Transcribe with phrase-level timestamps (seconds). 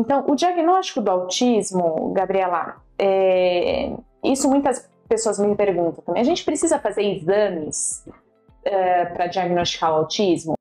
[0.00, 3.92] Então, o diagnóstico do autismo, Gabriela, é...
[4.24, 6.22] isso muitas pessoas me perguntam também.
[6.22, 8.02] A gente precisa fazer exames
[8.64, 10.54] é, para diagnosticar o autismo?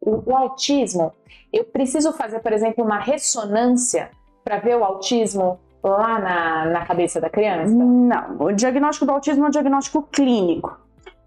[0.00, 1.12] O, o autismo,
[1.52, 4.10] eu preciso fazer, por exemplo, uma ressonância
[4.44, 7.72] para ver o autismo lá na, na cabeça da criança?
[7.72, 10.78] Não, o diagnóstico do autismo é um diagnóstico clínico.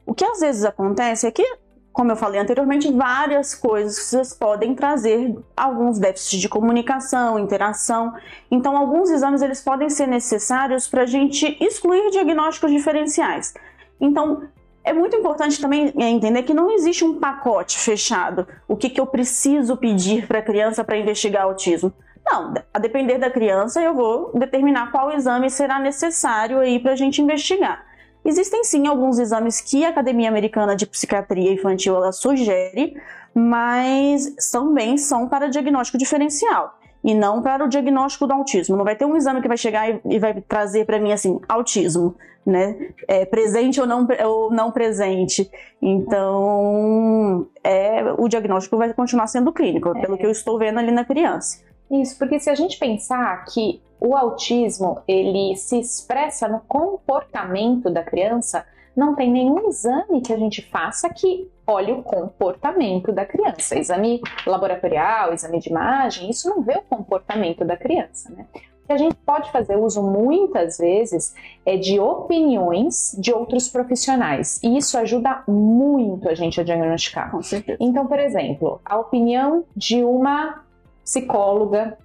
[0.06, 1.46] O que às vezes acontece é que,
[1.94, 8.14] como eu falei anteriormente, várias coisas podem trazer alguns déficits de comunicação, interação.
[8.50, 13.54] Então, alguns exames eles podem ser necessários para a gente excluir diagnósticos diferenciais.
[14.00, 14.44] Então,
[14.84, 18.48] é muito importante também entender que não existe um pacote fechado.
[18.67, 21.94] O que, que eu preciso pedir para a criança para investigar autismo?
[22.26, 26.95] Não, a depender da criança, eu vou determinar qual exame será necessário aí para a
[26.95, 27.86] gente investigar.
[28.23, 32.95] Existem sim alguns exames que a Academia Americana de Psiquiatria Infantil ela sugere,
[33.34, 38.78] mas também são para diagnóstico diferencial e não para o diagnóstico do autismo.
[38.78, 42.16] Não vai ter um exame que vai chegar e, vai trazer para mim assim, autismo,
[42.45, 42.89] né?
[43.08, 45.50] É, presente ou não, ou não presente.
[45.81, 50.02] Então, é, o diagnóstico vai continuar sendo clínico, é.
[50.02, 51.63] pelo que eu estou vendo ali na criança.
[51.89, 58.02] Isso, porque se a gente pensar que o autismo ele se expressa no comportamento da
[58.02, 63.77] criança, não tem nenhum exame que a gente faça que olhe o comportamento da criança.
[63.77, 68.47] Exame laboratorial, exame de imagem, isso não vê o comportamento da criança, né?
[68.83, 74.59] O que a gente pode fazer uso muitas vezes é de opiniões de outros profissionais.
[74.63, 77.31] E isso ajuda muito a gente a diagnosticar.
[77.31, 77.77] Com certeza.
[77.79, 80.66] Então, por exemplo, a opinião de uma
[81.05, 81.97] psicóloga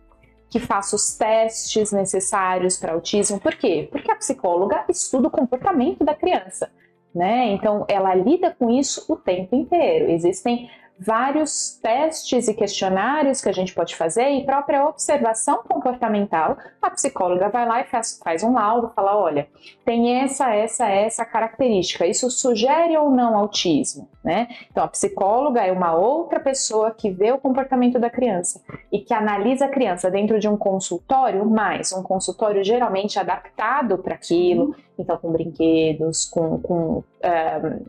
[0.57, 3.39] que faça os testes necessários para autismo.
[3.39, 3.89] Por quê?
[3.93, 6.71] Porque a psicóloga estuda o comportamento da criança,
[7.15, 7.49] né?
[7.53, 10.11] Então ela lida com isso o tempo inteiro.
[10.11, 16.91] Existem vários testes e questionários que a gente pode fazer e própria observação comportamental, a
[16.91, 19.49] psicóloga vai lá e faz, faz um laudo, fala, olha,
[19.85, 24.49] tem essa, essa, essa característica, isso sugere ou não autismo, né?
[24.71, 29.13] Então a psicóloga é uma outra pessoa que vê o comportamento da criança e que
[29.13, 35.17] analisa a criança dentro de um consultório, mais um consultório geralmente adaptado para aquilo, então
[35.19, 37.81] com brinquedos, com, com um, eh,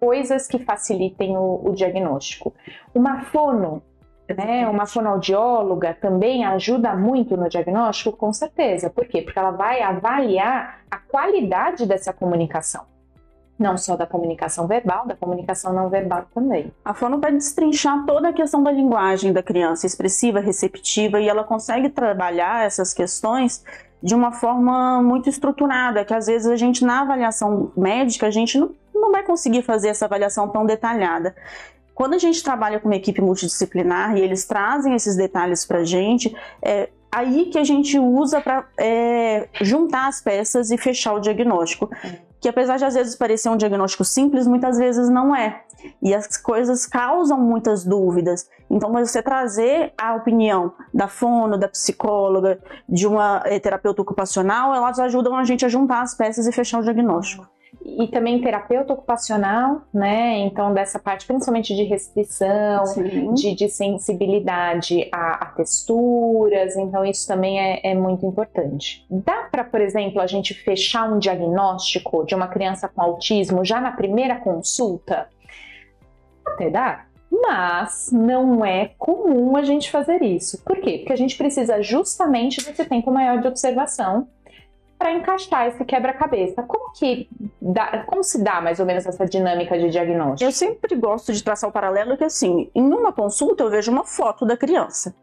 [0.00, 2.54] coisas que facilitem o, o diagnóstico.
[2.94, 3.82] Uma fono,
[4.28, 8.90] né, uma fonoaudióloga também ajuda muito no diagnóstico, com certeza.
[8.90, 9.22] Por quê?
[9.22, 12.84] Porque ela vai avaliar a qualidade dessa comunicação.
[13.58, 16.70] Não só da comunicação verbal, da comunicação não verbal também.
[16.84, 21.42] A fono vai destrinchar toda a questão da linguagem da criança, expressiva, receptiva, e ela
[21.42, 23.64] consegue trabalhar essas questões
[24.02, 28.58] de uma forma muito estruturada, que às vezes a gente na avaliação médica a gente
[28.58, 28.70] não
[29.00, 31.34] não vai conseguir fazer essa avaliação tão detalhada.
[31.94, 35.84] Quando a gente trabalha com uma equipe multidisciplinar e eles trazem esses detalhes para a
[35.84, 41.20] gente, é aí que a gente usa para é, juntar as peças e fechar o
[41.20, 41.90] diagnóstico.
[42.38, 45.62] Que apesar de às vezes parecer um diagnóstico simples, muitas vezes não é.
[46.02, 48.46] E as coisas causam muitas dúvidas.
[48.68, 54.98] Então, você trazer a opinião da fono, da psicóloga, de uma é, terapeuta ocupacional, elas
[54.98, 57.48] ajudam a gente a juntar as peças e fechar o diagnóstico
[57.86, 60.38] e também terapeuta ocupacional, né?
[60.38, 62.82] Então, dessa parte principalmente de restrição,
[63.34, 69.06] de, de, sensibilidade a, a, texturas, então isso também é, é muito importante.
[69.08, 73.80] Dá para, por exemplo, a gente fechar um diagnóstico de uma criança com autismo já
[73.80, 75.28] na primeira consulta?
[76.44, 80.62] Até dá, mas não é comum a gente fazer isso.
[80.64, 80.98] Por quê?
[80.98, 84.28] Porque a gente precisa justamente desse tempo maior de observação
[84.98, 86.62] para encaixar esse quebra-cabeça.
[86.62, 87.28] Como que
[87.60, 90.48] dá, como se dá mais ou menos essa dinâmica de diagnóstico?
[90.48, 94.04] Eu sempre gosto de traçar o paralelo que assim, em uma consulta eu vejo uma
[94.04, 95.14] foto da criança.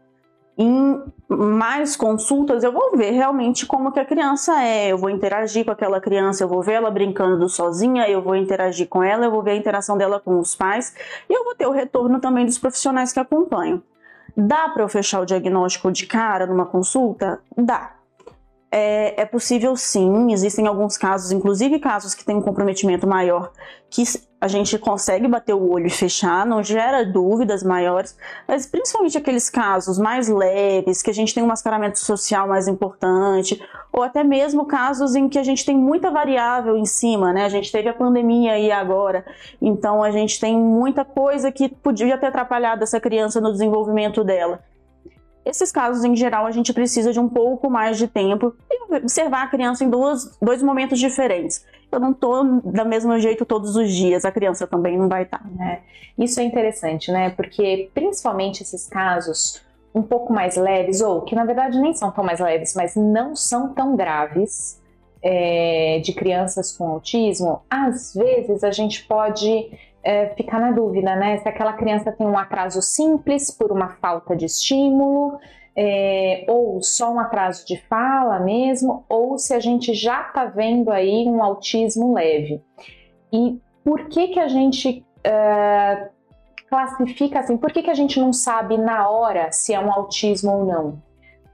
[0.56, 5.64] Em mais consultas eu vou ver realmente como que a criança é, eu vou interagir
[5.64, 9.32] com aquela criança, eu vou ver ela brincando sozinha, eu vou interagir com ela, eu
[9.32, 10.94] vou ver a interação dela com os pais
[11.28, 13.82] e eu vou ter o retorno também dos profissionais que acompanham.
[14.36, 17.40] Dá para eu fechar o diagnóstico de cara numa consulta?
[17.56, 17.94] Dá
[18.76, 23.52] é, é, possível sim, existem alguns casos, inclusive casos que têm um comprometimento maior,
[23.88, 24.02] que
[24.40, 28.18] a gente consegue bater o olho e fechar, não gera dúvidas maiores,
[28.48, 33.62] mas principalmente aqueles casos mais leves, que a gente tem um mascaramento social mais importante,
[33.92, 37.44] ou até mesmo casos em que a gente tem muita variável em cima, né?
[37.44, 39.24] A gente teve a pandemia aí agora,
[39.62, 44.64] então a gente tem muita coisa que podia ter atrapalhado essa criança no desenvolvimento dela.
[45.44, 49.44] Esses casos, em geral, a gente precisa de um pouco mais de tempo e observar
[49.44, 51.64] a criança em duas, dois momentos diferentes.
[51.92, 55.38] Eu não estou da mesmo jeito todos os dias, a criança também não vai estar.
[55.38, 55.64] Tá.
[55.64, 55.80] É,
[56.18, 57.30] isso é interessante, né?
[57.30, 59.62] Porque principalmente esses casos
[59.94, 63.36] um pouco mais leves, ou que na verdade nem são tão mais leves, mas não
[63.36, 64.82] são tão graves,
[65.24, 69.70] é, de crianças com autismo, às vezes a gente pode
[70.04, 71.38] é, ficar na dúvida, né?
[71.38, 75.38] Se aquela criança tem um atraso simples por uma falta de estímulo,
[75.76, 80.90] é, ou só um atraso de fala mesmo, ou se a gente já está vendo
[80.90, 82.62] aí um autismo leve.
[83.32, 86.08] E por que que a gente uh,
[86.68, 87.56] classifica assim?
[87.56, 91.02] Por que que a gente não sabe na hora se é um autismo ou não?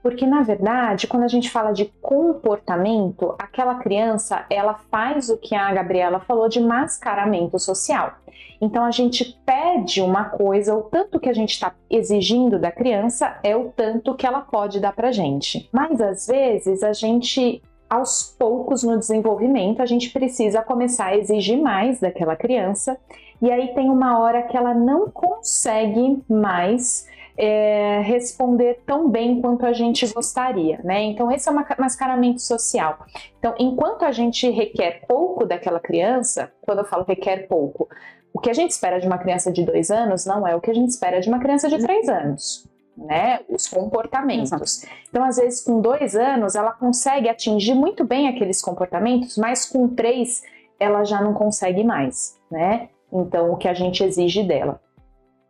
[0.01, 5.53] Porque na verdade, quando a gente fala de comportamento, aquela criança, ela faz o que
[5.53, 8.13] a Gabriela falou de mascaramento social.
[8.59, 13.39] Então a gente pede uma coisa, o tanto que a gente está exigindo da criança
[13.43, 15.69] é o tanto que ela pode dar pra gente.
[15.71, 17.61] Mas às vezes a gente
[17.91, 22.97] aos poucos no desenvolvimento, a gente precisa começar a exigir mais daquela criança,
[23.41, 27.05] e aí tem uma hora que ela não consegue mais
[27.43, 31.01] é, responder tão bem quanto a gente gostaria, né?
[31.01, 32.99] Então, esse é um mascaramento social.
[33.39, 37.89] Então, enquanto a gente requer pouco daquela criança, quando eu falo requer pouco,
[38.31, 40.69] o que a gente espera de uma criança de dois anos não é o que
[40.69, 42.69] a gente espera de uma criança de três anos.
[42.95, 44.83] Né, os comportamentos.
[45.09, 49.87] Então, às vezes, com dois anos, ela consegue atingir muito bem aqueles comportamentos, mas com
[49.87, 50.43] três,
[50.77, 52.89] ela já não consegue mais, né?
[53.11, 54.79] Então, o que a gente exige dela.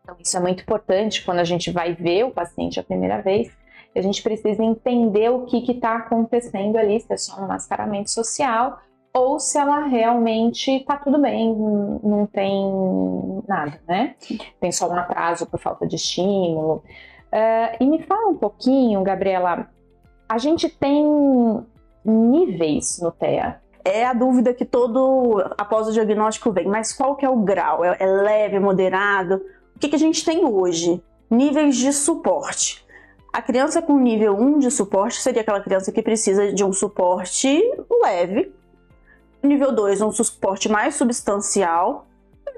[0.04, 3.52] Então, isso é muito importante quando a gente vai ver o paciente a primeira vez.
[3.96, 8.80] A gente precisa entender o que está acontecendo ali, se é só um mascaramento social
[9.14, 12.54] ou se ela realmente está tudo bem, não tem
[13.48, 14.16] nada, né?
[14.60, 16.84] Tem só um atraso por falta de estímulo.
[17.28, 19.70] Uh, e me fala um pouquinho, Gabriela,
[20.30, 21.06] a gente tem
[22.06, 23.60] níveis no TEA.
[23.84, 27.84] É a dúvida que todo após o diagnóstico vem, mas qual que é o grau?
[27.84, 29.42] É, é leve, moderado?
[29.82, 31.02] Que, que a gente tem hoje?
[31.30, 32.86] Níveis de suporte.
[33.34, 37.60] A criança com nível 1 de suporte seria aquela criança que precisa de um suporte
[38.04, 38.54] leve.
[39.42, 42.06] Nível 2, um suporte mais substancial.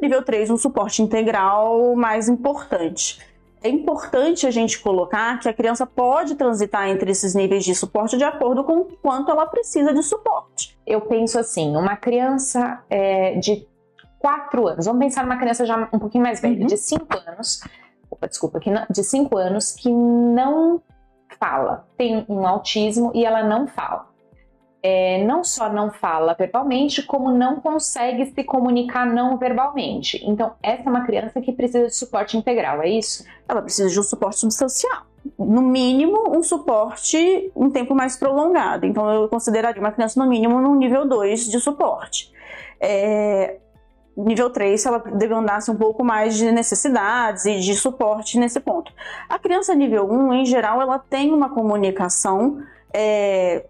[0.02, 3.20] Nível 3, um suporte integral mais importante.
[3.64, 8.18] É importante a gente colocar que a criança pode transitar entre esses níveis de suporte
[8.18, 10.78] de acordo com quanto ela precisa de suporte.
[10.86, 13.66] Eu penso assim, uma criança é, de
[14.24, 14.86] quatro anos.
[14.86, 16.66] Vamos pensar numa criança já um pouquinho mais velha, uhum.
[16.66, 17.60] de cinco anos.
[18.10, 20.82] Opa, desculpa, que não, de cinco anos que não
[21.38, 24.08] fala, tem um autismo e ela não fala.
[24.82, 30.22] É, não só não fala verbalmente, como não consegue se comunicar não verbalmente.
[30.26, 33.26] Então, essa é uma criança que precisa de suporte integral, é isso?
[33.48, 35.04] Ela precisa de um suporte substancial.
[35.40, 38.86] No mínimo, um suporte em tempo mais prolongado.
[38.86, 42.32] Então, eu consideraria uma criança, no mínimo, no nível 2 de suporte.
[42.80, 43.60] É,
[44.16, 48.92] nível 3 se ela demandasse um pouco mais de necessidades e de suporte nesse ponto.
[49.28, 52.62] A criança nível 1, em geral, ela tem uma comunicação
[52.94, 53.66] é,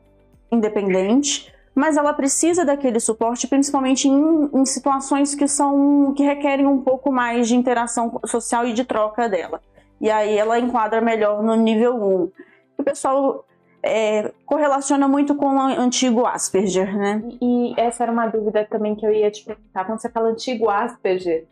[0.52, 6.82] independente, mas ela precisa daquele suporte principalmente em, em, situações que são que requerem um
[6.82, 9.62] pouco mais de interação social e de troca dela.
[10.00, 12.32] E aí ela enquadra melhor no nível 1.
[12.78, 13.46] O pessoal
[13.84, 17.22] é, correlaciona muito com o antigo Asperger, né?
[17.42, 19.84] E essa era uma dúvida também que eu ia te perguntar.
[19.84, 21.46] Quando você fala antigo Asperger,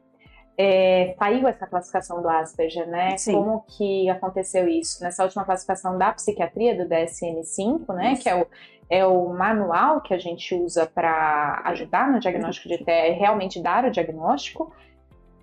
[0.58, 3.18] é, saiu essa classificação do Asperger, né?
[3.18, 3.34] Sim.
[3.34, 5.04] Como que aconteceu isso?
[5.04, 8.14] Nessa última classificação da psiquiatria, do DSM-5, né?
[8.14, 8.24] Isso.
[8.24, 8.48] Que é o,
[8.90, 13.84] é o manual que a gente usa para ajudar no diagnóstico de TEA, realmente dar
[13.84, 14.74] o diagnóstico.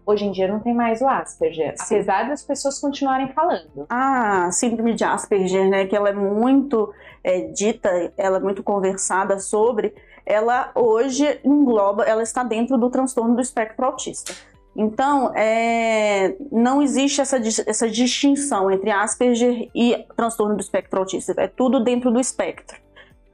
[0.09, 1.97] Hoje em dia não tem mais o Asperger, Sim.
[1.97, 3.85] apesar das pessoas continuarem falando.
[3.91, 5.85] Ah, síndrome de Asperger, né?
[5.85, 6.91] Que ela é muito
[7.23, 9.95] é, dita, ela é muito conversada sobre.
[10.25, 14.33] Ela hoje engloba, ela está dentro do transtorno do espectro autista.
[14.75, 17.37] Então, é, não existe essa,
[17.67, 21.35] essa distinção entre Asperger e transtorno do espectro autista.
[21.37, 22.81] É tudo dentro do espectro.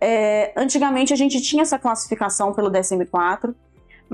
[0.00, 3.54] É, antigamente a gente tinha essa classificação pelo DSM-4,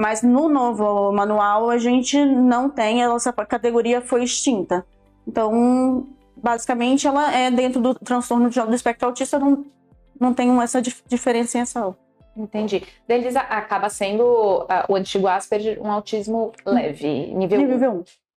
[0.00, 4.82] mas no novo manual a gente não tem, essa categoria foi extinta.
[5.28, 9.62] Então, basicamente, ela é dentro do transtorno do espectro autista, não,
[10.18, 11.94] não tem essa diferenciação.
[12.34, 12.82] Entendi.
[13.06, 14.22] Deles acaba sendo
[14.62, 18.04] uh, o antigo Asperger um autismo leve, nível, nível 1.